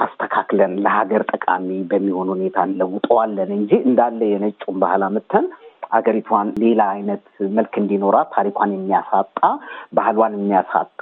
አስተካክለን 0.05 0.73
ለሀገር 0.83 1.21
ጠቃሚ 1.31 1.67
በሚሆን 1.91 2.27
ሁኔታ 2.33 2.57
እንለውጠዋለን 2.67 3.51
እንጂ 3.57 3.71
እንዳለ 3.85 4.19
የነጩን 4.31 4.77
ባህል 4.83 5.03
አምጥተን 5.07 5.45
ሀገሪቷን 5.91 6.47
ሌላ 6.63 6.81
አይነት 6.93 7.25
መልክ 7.55 7.73
እንዲኖራት 7.81 8.29
ታሪኳን 8.35 8.71
የሚያሳጣ 8.75 9.39
ባህሏን 9.93 10.33
የሚያሳጣ 10.37 11.01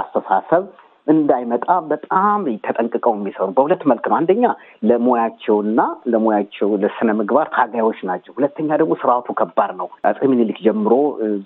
አስተሳሰብ 0.00 0.64
እንዳይመጣ 1.06 1.66
በጣም 1.90 2.40
ተጠንቅቀው 2.64 3.12
የሚሰሩ 3.16 3.48
በሁለት 3.56 3.82
መልክ 3.90 4.04
ነው። 4.10 4.16
አንደኛ 4.18 4.44
ለሙያቸውና 4.90 5.80
ለሙያቸው 6.06 6.68
ለስነ 6.82 7.10
ምግባር 7.20 7.48
ታጋዮች 7.56 8.00
ናቸው። 8.10 8.34
ሁለተኛ 8.36 8.68
ደግሞ 8.82 8.94
ስርዓቱ 9.02 9.34
ከባድ 9.40 9.72
ነው። 9.80 9.88
አፄ 10.10 10.28
ምኒልክ 10.32 10.58
ጀምሮ 10.66 10.92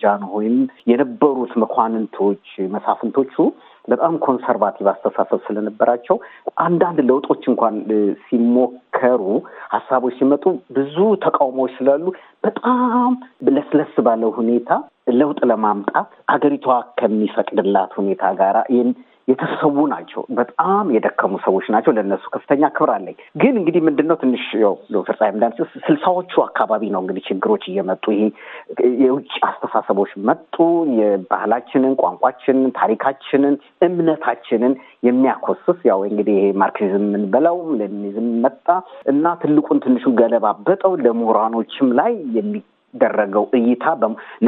ጃንሆይም 0.02 0.58
የነበሩት 0.92 1.54
መኳንንቶች 1.64 2.44
መሳፍንቶቹ 2.74 3.36
በጣም 3.88 4.12
conservative 4.18 4.86
አስተሳሰብ 4.88 5.40
ስለነበራቸው 5.46 6.16
አንዳንድ 6.58 6.98
ለውጦች 7.08 7.42
እንኳን 7.48 7.74
ሲሞከሩ 8.24 9.22
ሀሳቦች 9.74 10.14
ሲመጡ 10.18 10.44
ብዙ 10.72 10.96
ተቃውሞዎች 11.26 11.72
ስላሉ 11.78 12.04
በጣም 12.42 13.12
ለስለስ 13.48 13.94
ባለው 14.06 14.30
ሁኔታ 14.30 14.70
ለውጥ 15.12 15.40
ለማምጣት 15.44 16.10
ሀገሪቷ 16.30 16.68
ከሚፈቅድላት 16.98 17.92
ሁኔታ 17.92 18.32
ጋር 18.34 18.56
የተሰዉ 19.28 19.76
ናቸው። 19.92 20.22
በጣም 20.38 20.86
የደከሙ 20.94 21.34
ሰዎች 21.44 21.66
ናቸው። 21.74 21.92
ለእነሱ 21.96 22.24
ከፍተኛ 22.34 22.62
ክብር 22.76 22.90
አለኝ። 22.94 23.16
ግን 23.42 23.54
እንግዲህ 23.60 23.82
ምንድን 23.86 24.08
ነው 24.10 24.16
ትንሽ 24.22 24.44
ያው 24.62 24.74
ዶክተር 24.94 25.16
ፀሐይ 25.18 25.32
ስልሳዎቹ 25.86 26.32
አካባቢ 26.46 26.82
ነው 26.94 27.00
እንግዲህ 27.04 27.24
ችግሮች 27.28 27.64
እየመጡ 27.70 28.04
ይሄ 28.14 28.24
የውጭ 29.04 29.32
አስተሳሰቦች 29.48 30.12
መጡ። 30.28 30.54
የባህላችንን፣ 30.98 31.94
ቋንቋችንን፣ 32.02 32.68
ታሪካችንን፣ 32.80 33.56
እምነታችንን 33.88 34.74
የሚያኮስስ 35.08 35.80
ያው 35.90 36.00
እንግዲህ 36.10 36.38
ማርክሲዝም 36.62 37.06
የምንለው 37.06 37.58
ሌኒኒዝም 37.80 38.28
መጣ 38.44 38.66
እና 39.12 39.34
ትልቁን 39.42 39.82
ትንሹን 39.84 40.16
ገለባበጠው 40.20 40.94
ለምሁራኖችም 41.04 41.90
ላይ 42.00 42.12
የሚደረገው 42.36 43.44
እይታ 43.58 43.84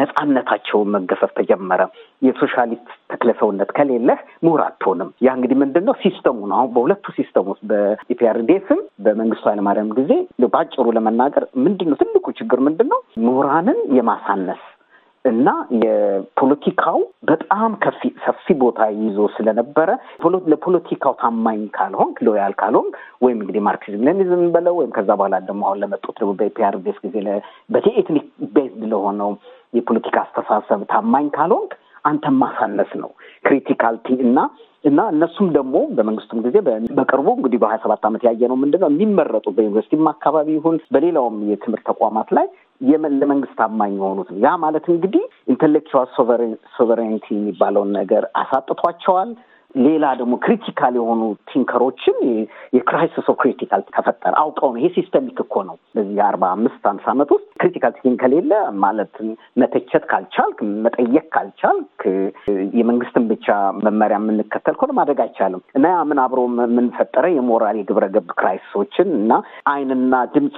ነጻነታቸውን 0.00 0.92
መገፈፍ 0.94 1.30
ተጀመረ። 1.38 1.80
የሶሻሊስት 2.22 2.88
ተክለሰውነት 3.10 3.70
ከሌለህ 3.76 4.20
ምሁር 4.44 4.60
አትሆንም። 4.66 5.10
ያ 5.22 5.34
እንግዲህ 5.36 5.58
ምንድን 5.62 5.84
ነው 5.88 5.94
system 6.02 6.29
ኡ 6.29 6.38
ነው። 6.50 6.56
አሁን 6.58 6.70
በሁለቱ 6.76 7.12
system 7.18 7.48
ውስጥ 7.52 7.64
በ 7.70 7.95
EPRDF 7.95 8.56
ም 8.56 8.80
በመንግስቱ 9.06 9.46
ኃይለማርያም 9.50 9.90
ጊዜ 9.98 10.12
በአጭሩ 10.46 10.86
ለመናገር 10.96 11.44
ምንድን 11.64 11.90
ነው 11.90 11.98
ትልቁ 12.02 12.26
ችግር 12.38 12.60
ምንድን 12.66 12.88
ነው? 12.92 13.00
ምሁራንን 13.26 13.78
የማሳነስ 13.98 14.62
እና 15.26 15.48
የፖለቲካው 15.84 16.98
በጣም 17.24 17.70
ከፊ 17.76 18.10
ሰፊ 18.24 18.54
ቦታ 18.54 18.88
ይዞ 18.98 19.26
ስለነበረ 19.36 19.90
ለፖለቲካው 20.46 21.14
ታማኝ 21.20 21.62
ካልሆንክ 21.76 22.18
loyal 22.26 22.54
ካልሆንክ 22.54 22.94
ወይም 23.22 23.38
እንግዲህ 23.40 23.64
ማርክሲዝም 23.68 24.06
ሌኒኒዝም 24.08 24.44
በለው 24.52 24.76
ወይም 24.76 24.90
ከዛ 24.90 25.08
በኋላ 25.12 25.38
ደግሞ 25.40 25.64
አሁን 25.66 25.80
ለመጡት 25.84 26.16
ደግሞ 26.20 26.34
በ 26.40 26.57
EPRDF 26.57 26.98
ጊዜ 27.06 27.16
በ 27.70 27.85
ethnic 27.85 28.28
based 28.54 28.84
ለሆነው 28.84 29.32
የፖለቲካ 29.74 30.16
አስተሳሰብ 30.20 30.82
ታማኝ 30.84 31.28
ካልሆንክ 31.30 31.72
አንተ 32.04 32.26
ማሳነስ 32.40 32.90
ነው 32.94 33.10
critical 33.46 33.96
እና 34.20 34.38
እና 34.84 35.00
እነሱም 35.12 35.46
ደግሞ 35.52 35.76
በመንግስቱም 35.96 36.42
ጊዜ 36.42 36.56
በቅርቡ 36.96 37.28
እንግዲህ 37.36 37.58
በሀያ 37.58 37.78
ሰባት 37.82 38.02
ዓመት 38.04 38.22
ያየ 38.24 38.48
ነው 38.48 38.56
ምንድን 38.56 38.80
ነው 38.80 38.90
የሚመረጡ 38.92 39.46
በዩኒቨርሲቲም 39.56 40.08
አካባቢ 40.08 40.48
ይሁን 40.52 40.76
በሌላውም 40.94 41.36
የትምህርት 41.50 41.84
ተቋማት 41.86 42.28
ላይ 42.32 42.46
ለመንግስት 43.20 43.54
ታማኝ 43.60 43.92
የሆኑት 43.96 44.28
ነው። 44.32 44.38
ያ 44.44 44.50
ማለት 44.62 44.86
እንግዲህ 44.88 45.22
intellectual 45.48 46.08
sovereignty 46.76 47.26
የሚባለውን 47.34 47.90
ነገር 47.98 48.24
አሳጥቷቸዋል። 48.40 49.30
ሌላ 49.76 50.04
ደግሞ 50.18 50.34
critical 50.44 50.94
የሆኑ 50.98 51.22
thinker 51.50 51.87
ኦችን 51.87 52.18
የ 52.76 52.89
crisis 52.89 53.26
of 53.26 53.36
critical 53.42 53.82
ተፈጠረ። 53.90 54.32
አውቀው 54.42 54.70
ነው 54.72 54.80
ይሄ 54.80 54.88
systemic 54.96 55.38
እኮ 55.44 55.54
ነው። 55.68 55.76
በዚህ 55.96 56.14
የአርባ 56.18 56.44
አምስት 56.56 56.84
አምሳ 56.90 57.06
ዓመት 57.14 57.30
ውስጥ 57.36 57.48
critical 57.60 57.92
think 57.98 58.16
ከሌለ 58.22 58.52
ማለት 58.84 59.14
መተቸት 59.60 60.04
ካልቻልክ፣ 60.10 60.58
መጠየቅ 60.84 61.24
ካልቻልክ፣ 61.34 62.00
የመንግስትን 62.78 63.26
ብቻ 63.32 63.46
መመሪያ 63.86 64.18
የምንከተል 64.20 64.76
ከሆነ 64.78 64.94
ማድረግ 64.98 65.20
አይቻልም 65.24 65.62
እና 65.78 65.86
ምን 66.08 66.20
አብሮ 66.24 66.40
ምን 66.76 66.88
ፈጠረ? 66.96 67.24
የሞራል 67.36 67.76
የግብረ 67.78 68.04
ገብ 68.14 68.28
crisis 68.38 68.73
ኦችን 68.73 69.08
እና 69.18 69.32
አይንና 69.72 70.14
ድምፅ 70.34 70.56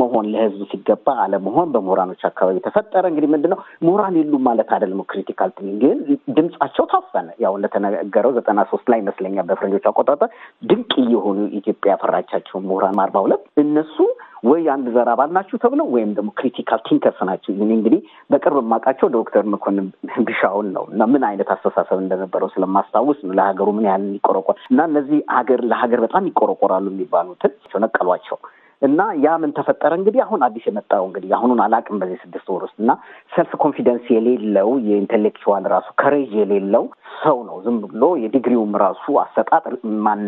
መሆን 0.00 0.28
ለህዝብ 0.32 0.62
ሲገባ 0.72 1.08
አለመሆን 1.24 1.72
በምሁራኖች 1.74 2.22
አካባቢ 2.28 2.58
ተፈጠረ። 2.66 3.04
እንግዲህ 3.10 3.30
ምንድን 3.34 3.52
ነው 3.54 3.58
ምሁራን 3.86 4.16
የሉም 4.20 4.44
ማለት 4.48 4.70
አይደለም። 4.76 5.02
critical 5.10 5.50
think 5.58 5.74
ግን 5.82 5.98
ድምጻቸው 6.36 6.86
ታፈነ። 6.92 7.28
ያው 7.44 7.52
እንደተነገረው 7.58 8.32
ዘጠና 8.38 8.57
ሶስት 8.64 8.86
ላይ 8.92 8.98
ይመስለኛል 9.00 9.46
በፈረንጆች 9.48 9.86
አቆጣጠር 9.90 10.30
ድንቅ 10.62 10.92
የሆኑ 11.14 11.38
ኢትዮጵያ 11.58 11.92
ያፈራቻቸው 11.94 12.58
ምሁራን 12.64 13.00
አርባ 13.04 13.18
ሁለት 13.26 13.44
እነሱ 13.62 13.96
ወይ 14.44 14.62
አንድ 14.72 14.86
ዘር 14.94 15.08
አባል 15.12 15.30
ናችሁ 15.36 15.56
ተብለው 15.62 15.86
ወይም 15.94 16.10
ደግሞ 16.16 16.30
critical 16.38 16.80
thinkers 16.88 17.20
ናቸው። 17.28 17.50
እንግዲህ 17.68 18.00
በቅርብ 18.30 18.58
የማውቃቸው 18.60 19.08
ዶክተር 19.16 19.44
መኮንን 19.54 19.86
ቢሻውን 20.28 20.68
ነው 20.76 20.84
እና 20.92 21.08
ምን 21.12 21.24
አይነት 21.28 21.48
አስተሳሰብ 21.54 21.98
እንደነበረው 22.02 22.50
ስለማስታውስ 22.54 23.18
ነው 23.24 23.34
ለሀገሩ 23.38 23.68
ምን 23.78 23.88
ያህል 23.88 24.06
ይቆረቆር 24.14 24.58
እና 24.70 24.86
እነዚህ 24.90 25.20
ሀገር 25.36 25.62
ለሀገር 25.72 26.02
በጣም 26.06 26.28
ይቆረቆራሉ 26.30 26.86
የሚባሉትን 26.92 27.54
ነቀሏቸው። 27.84 28.38
እና 28.82 29.00
ያ 29.22 29.36
ምን 29.42 29.52
ተፈጠረ 29.56 29.92
እንግዲህ 29.98 30.20
አሁን 30.24 30.40
አዲስ 30.46 30.64
የመጣው 30.68 31.04
እንግዲህ 31.08 31.30
አሁኑን 31.36 31.60
አላውቅም 31.64 32.00
በዚህ 32.00 32.18
ስድስት 32.22 32.48
ወር 32.52 32.62
ውስጥ 32.66 32.76
እና 32.78 32.92
self 33.32 33.52
confidence 33.62 34.06
የሌለው 34.14 34.68
የ 34.88 34.99
intellectual 34.99 35.64
ራሱ 35.72 35.88
courage 36.00 36.32
የሌለው 36.40 36.84
ሰው 37.22 37.38
ነው። 37.48 37.56
ዝም 37.64 37.78
ብሎ 37.84 38.04
የዲግሪውም 38.22 38.72
ራሱ 38.82 39.04
አሰጣጥ 39.22 39.64
ማን 40.04 40.22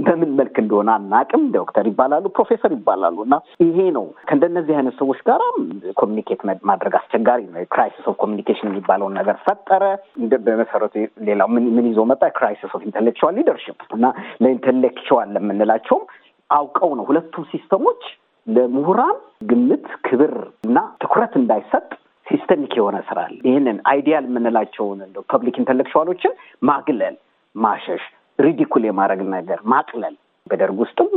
በምን 0.00 0.30
መልክ 0.40 0.56
እንደሆነ 0.62 0.90
አናውቅም። 0.96 1.44
ዶክተር 1.56 1.84
ይባላሉ፣ 1.90 2.24
ፕሮፌሰር 2.36 2.72
ይባላሉ። 2.76 3.16
እና 3.26 3.34
ይሄ 3.64 3.78
ነው 3.96 4.06
ከእንደነዚህ 4.28 4.76
አይነት 4.80 4.96
ሰዎች 5.00 5.20
ጋር 5.28 5.42
communicate 6.00 6.40
ማድረግ 6.70 6.94
አስቸጋሪ 7.00 7.42
ነው። 7.48 7.66
crisis 7.74 8.06
of 8.06 8.16
communication 8.22 8.70
የሚባለውን 8.70 9.16
ነገር 9.20 9.38
ፈጠረ። 9.46 9.84
በመሰረቱ 10.44 10.94
ሌላው 11.26 11.48
ምን 11.54 11.86
ይዞ 11.88 12.00
መጣ? 12.10 12.22
crisis 12.38 12.70
of 12.70 12.82
intellectual 12.88 13.34
leadership 13.38 13.78
እና 13.96 14.04
ለ 14.42 14.54
intellectual 14.54 15.28
ለምንላቸውም 15.36 16.04
አውቀው 16.50 16.90
ነው 16.98 17.04
ሁለቱም 17.08 17.44
system 17.50 17.81
ኦች 17.81 18.02
ለምሁራን 18.46 19.16
ግምት፣ 19.50 19.86
ክብር 20.06 20.32
እና 20.66 20.78
ትኩረት 21.02 21.34
እንዳይሰጥ 21.40 21.86
systemic 22.26 22.72
የሆነ 22.78 22.96
ስራ 23.08 23.18
አለ። 23.26 23.36
ይህንን 23.48 23.78
ideal 23.90 24.24
የምንላቸውን 24.28 24.98
እንደ 25.06 25.18
public 25.30 25.56
intellectual 25.60 26.08
ኦችን 26.08 26.32
ማግለል፣ 26.68 27.14
ማሸሽ፣ 27.54 28.02
ridicule 28.38 28.82
የማድረግ 28.86 29.22
ነገር 29.36 29.60
ማቅለል 29.72 30.14
በደርግ 30.46 30.76
ውስጥም 30.82 31.08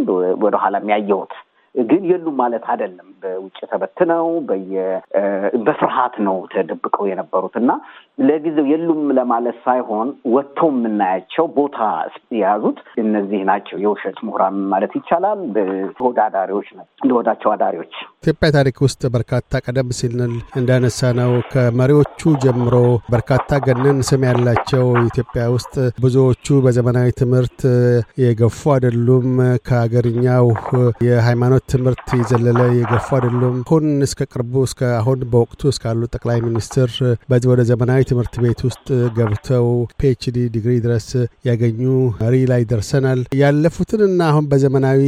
ወደኋላ 0.43 0.75
የሚያየሁት 0.81 1.33
ግን 1.75 2.01
የሉም 2.09 2.35
ማለት 2.41 2.65
አይደለም። 2.71 3.07
በውጭ 3.21 3.57
ተበትነው 3.71 4.25
በየ 4.49 4.73
በፍርሃት 5.65 6.15
ነው 6.27 6.35
ተደብቀው 6.51 7.05
የነበሩት 7.09 7.55
እና 7.61 7.71
ለጊዜው 8.17 8.65
የሉም 8.71 9.01
ለማለት 9.17 9.57
ሳይሆን 9.63 10.09
ወጥተው 10.33 10.69
የምናያቸው 10.73 11.45
ቦታ 11.55 11.77
የያዙት 12.35 12.79
እነዚህ 13.03 13.41
ናቸው። 13.49 13.77
የውሸት 13.83 14.17
ምሁራን 14.25 14.57
ማለት 14.73 14.91
ይቻላል። 14.99 15.39
ተወዳዳሪዎች 15.97 16.67
ናቸው፣ 16.77 17.07
ለወዳቸው 17.09 17.49
አዳሪዎች። 17.53 17.93
ኢትዮጵያ 18.23 18.49
ታሪክ 18.57 18.77
ውስጥ 18.85 19.01
በርካታ 19.15 19.61
ቀደም 19.65 19.89
ሲልንል 19.97 20.35
እንዳነሳ 20.59 21.11
ነው 21.19 21.31
ከመሪዎቹ 21.53 22.33
ጀምሮ 22.43 22.75
በርካታ 23.13 23.59
ገነን 23.65 23.99
ስም 24.09 24.23
ያላቸው 24.29 24.85
ኢትዮጵያ 25.03 25.43
ውስጥ 25.55 25.73
ብዙዎቹ 26.03 26.59
በዘመናዊ 26.65 27.09
ትምህርት 27.21 27.59
የገፉ 28.23 28.61
አይደሉም። 28.75 29.27
ከሀገርኛው 29.67 30.45
የሃይማኖት 31.07 31.65
ትምህርት 31.73 32.07
የዘለለ 32.19 32.61
የገፉ 32.79 33.07
አይደሉም። 33.17 33.57
አሁን 33.65 33.85
እስከ 34.05 34.21
ቅርቡ 34.33 34.63
እስከ 34.67 34.81
አሁን 34.97 35.19
በወቅቱ 35.31 35.61
እስካሉ 35.71 36.01
ጠቅላይ 36.13 36.39
ሚኒስትር 36.47 36.89
በዚህ 37.29 37.49
ወደ 37.51 37.61
ዘመናዊ 37.69 38.02
ትምህርት 38.09 38.35
ቤት 38.43 38.61
ውስጥ 38.67 38.87
ገብተው 39.17 39.67
PhD 39.99 40.37
ዲግሪ 40.53 40.73
ድረስ 40.85 41.07
ያገኙ 41.47 41.81
መሪ 42.21 42.35
ላይ 42.51 42.61
ደርሰናል። 42.71 43.21
ያለፉትንና 43.41 44.21
አሁን 44.31 44.45
በዘመናዊ 44.51 45.01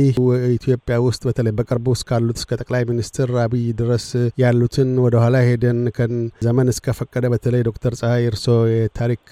ኢትዮጵያ 0.55 0.97
ውስጥ 1.07 1.21
በተለይ 1.29 1.55
በቅርቡ 1.57 1.95
እስካሉት 1.97 2.39
እስከ 2.41 2.59
ጠቅላይ 2.61 2.83
ሚኒስትር 2.89 3.31
አብይ 3.43 3.65
ድረስ 3.81 4.07
ያሉትን 4.43 4.91
ወደኋላ 5.05 5.35
ሄደን 5.47 5.81
ከን 5.97 6.13
ዘመን 6.45 6.71
እስከፈቀደ 6.73 7.25
በተለይ 7.33 7.63
ዶክተር 7.69 7.95
ፀሐይ 8.01 8.25
እርሶ 8.31 8.45
የታሪክ 8.73 9.25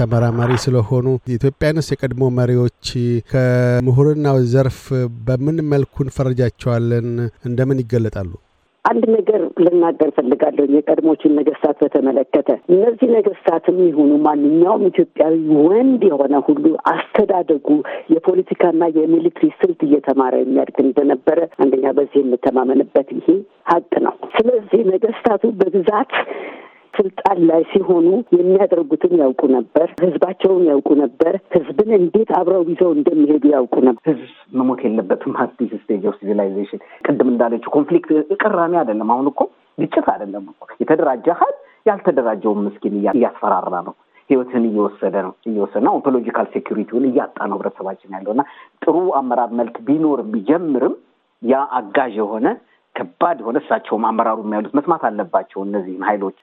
ተመራማሪ 0.00 0.52
ስለሆኑ 0.64 1.06
ኢትዮጵያንስ 1.36 1.88
የቀድሞ 1.92 2.24
መሪዎች 2.38 2.86
ከምሁርናው 3.32 4.38
ዘርፍ 4.52 4.80
በምን 5.26 5.58
መልኩ 5.72 5.94
እንፈረጃቸዋለን? 6.04 7.08
እንደምን 7.48 7.82
ይገለጣሉ? 7.82 8.30
አንድ 8.84 9.04
ነገር 9.14 9.40
ልናገር 9.62 10.10
ፈልጋለሁ። 10.16 10.64
የቀድሞችን 10.70 11.34
ነገስታት 11.38 11.76
በተመለከተ 11.82 12.48
እነዚህ 12.72 13.08
ነገስታትም 13.16 13.78
ይሁኑ 13.86 14.12
ማንኛውም 14.24 14.86
ኢትዮጵያዊ 14.90 15.34
ወንድ 15.64 16.02
የሆነ 16.08 16.34
ሁሉ 16.46 16.64
አስተዳደጉ 16.92 17.68
የፖለቲካና 18.14 18.82
የሚሊትሪ 18.98 19.48
ስልት 19.60 19.82
እየተማረ 19.88 20.34
የሚያድግ 20.40 20.78
እንደነበረ 20.84 21.38
አንደኛ 21.62 21.86
በዚህ 21.98 22.20
የምተማመንበት 22.22 23.10
ይሄ 23.18 23.28
ሀቅ 23.70 23.92
ነው። 24.06 24.16
ስለዚህ 24.36 24.82
ነገስታቱ 24.92 25.44
በብዛት 25.60 26.12
ስልጣን 27.00 27.38
ላይ 27.48 27.62
ሲሆኑ 27.70 28.06
የሚያደርጉትን 28.36 29.12
ያውቁ 29.20 29.42
ነበር። 29.54 29.86
ህዝባቸውን 30.02 30.64
ያውቁ 30.70 30.88
ነበር። 31.02 31.34
ህዝብን 31.54 31.90
እንዴት 31.98 32.30
አብረው 32.38 32.62
ይዘው 32.70 32.90
እንደሚሄዱ 32.96 33.44
ያውቁ 33.54 33.74
ነበር። 33.86 34.02
ህዝብ 34.10 34.26
መሞት 34.58 34.80
የለበትም። 34.86 35.34
አዲስ 35.44 35.72
stage 35.80 36.04
of 36.10 36.16
civilization 36.20 36.80
ቅድም 37.06 37.30
እንዳለችው 37.32 37.72
conflict 37.76 38.10
ቅራኔ 38.42 38.74
አይደለም። 38.80 39.10
አሁን 39.14 39.28
እኮ 39.32 39.40
ግጭት 39.78 40.06
አይደለም 40.14 40.46
እኮ 40.52 40.66
የተደራጀ 40.82 41.26
ሀይል 41.40 41.56
ያልተደራጀውን 41.86 42.64
ምስኪን 42.66 42.96
እያስፈራራ 43.14 43.74
ነው። 43.86 43.94
ህይወትን 44.30 44.64
እየወሰደ 44.68 45.16
ነው 45.26 45.32
እየወሰደ 45.48 45.82
ነው። 45.86 45.94
ontological 45.96 46.48
security 46.52 46.88
ውን 46.88 47.06
እያጣ 47.08 47.38
ነው 47.48 47.56
ህብረተሰባችን 47.58 48.14
ያለው 48.16 48.34
እና 48.34 48.42
ጥሩ 48.82 48.96
አመራር 49.20 49.52
መልክ 49.60 49.78
ቢኖር 49.88 50.20
ቢጀምርም 50.32 50.94
ያ 51.42 51.62
አጋዥ 51.78 52.14
የሆነ 52.20 52.46
ከባድ 52.94 53.38
የሆነ 53.42 53.58
እሳቸውም 53.62 54.04
አመራሩ 54.08 54.38
የሚያሉት 54.44 54.72
መስማት 54.78 55.02
አለባቸው 55.08 55.60
እነዚህን 55.66 56.06
ሀይሎች 56.08 56.36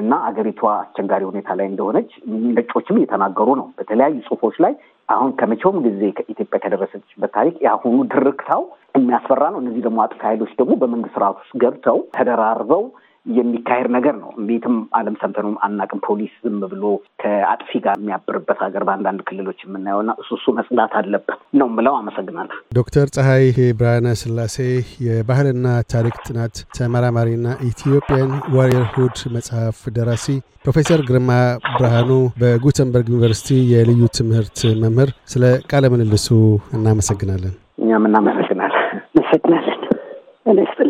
እና 0.00 0.14
አገሪቷ 0.28 0.60
አስቸጋሪ 0.74 1.22
ሁኔታ 1.28 1.50
ላይ 1.58 1.66
እንደሆነች 1.68 2.10
ነጮችም 2.56 2.96
እየተናገሩ 3.00 3.48
ነው 3.60 3.66
በተለያዩ 3.78 4.16
ጽሁፎች 4.26 4.56
ላይ። 4.64 4.72
አሁን 5.08 5.30
ከመቼውም 5.32 5.78
ጊዜ 5.86 6.02
ከኢትዮጵያ 6.16 6.58
ከደረሰችበት 6.64 7.30
ታሪክ 7.34 7.54
የአሁኑ 7.64 7.96
ድርቅታው 8.12 8.62
የሚያስፈራ 8.94 9.42
ነው። 9.54 9.60
እነዚህ 9.62 9.82
ደግሞ 9.86 10.00
አጥፊ 10.04 10.20
ኃይሎች 10.28 10.52
ደግሞ 10.60 10.74
በመንግስት 10.82 11.14
ስርዓት 11.16 11.38
ውስጥ 11.40 11.54
ገብተው 11.62 11.98
ተደራርበው 12.16 12.84
የሚካሄድ 13.36 13.88
ነገር 13.94 14.14
ነው። 14.20 14.30
ቤትም 14.48 14.76
ዓለም 14.98 15.14
ሰምተነውም 15.20 15.56
አናቅም። 15.66 16.00
ፖሊስ 16.06 16.34
ዝም 16.44 16.58
ብሎ 16.64 16.84
ከአጥፊ 17.22 17.70
ጋር 17.84 17.96
የሚያብርበት 18.00 18.58
ሀገር 18.64 18.84
በአንዳንድ 18.88 19.20
ክልሎች 19.28 19.60
የምናየውና 19.64 20.12
እሱ 20.22 20.30
እሱ 20.38 20.46
መጽዳት 20.58 20.94
አለበት 21.00 21.38
ነው 21.60 21.68
ምለው። 21.76 21.94
አመሰግናለሁ። 22.00 22.58
ዶክተር 22.78 23.06
ፀሐይ 23.16 23.46
ብርሃነ 23.80 24.08
ስላሴ 24.22 24.56
የባህልና 25.06 25.66
ታሪክ 25.94 26.16
ጥናት 26.26 26.54
ተመራማሪና 26.78 27.46
ኢትዮጵያን 27.70 28.30
ዋሪየርሁድ 28.56 29.16
መጽሐፍ 29.36 29.78
ደራሲ፣ 29.96 30.26
ፕሮፌሰር 30.64 31.00
ግርማ 31.08 31.30
ብርሃኑ 31.74 32.10
በጉተንበርግ 32.40 33.06
ዩኒቨርሲቲ 33.12 33.50
የልዩ 33.72 34.02
ትምህርት 34.18 34.58
መምህር፣ 34.82 35.10
ስለ 35.26 35.44
ቃለ 35.70 35.84
ምልልሱ 35.92 36.28
እናመሰግናለን። 36.76 37.54
እኛም 37.82 38.06
እናመሰግናለን። 38.08 38.86
ስጥልኝ። 40.70 40.89